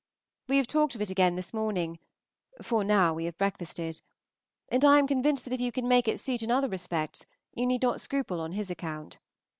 We 0.47 0.57
have 0.57 0.65
talked 0.65 0.95
of 0.95 1.01
it 1.03 1.11
again 1.11 1.35
this 1.35 1.53
morning 1.53 1.99
(for 2.59 2.83
now 2.83 3.13
we 3.13 3.25
have 3.25 3.37
breakfasted), 3.37 4.01
and 4.67 4.83
I 4.83 4.97
am 4.97 5.05
convinced 5.05 5.43
that 5.45 5.53
if 5.53 5.61
you 5.61 5.71
can 5.71 5.87
make 5.87 6.07
it 6.07 6.19
suit 6.19 6.41
in 6.41 6.49
other 6.49 6.67
respects 6.69 7.27
you 7.53 7.67
need 7.67 7.83
not 7.83 8.01
scruple 8.01 8.41
on 8.41 8.53
his 8.53 8.71
account. 8.71 9.19